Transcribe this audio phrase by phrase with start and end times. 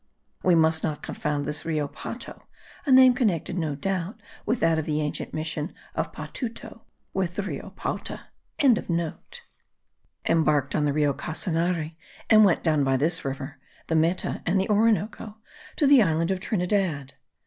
[0.41, 2.47] We must not confound this Rio Pato
[2.87, 6.81] (a name connected no doubt with that of the ancient mission of Patuto)
[7.13, 8.19] with the Rio Paute.)
[10.25, 11.93] embarked on the Rio Casanare,
[12.31, 15.37] and went down by this river, the Meta, and the Orinoco,
[15.75, 17.13] to the island of Trinidad.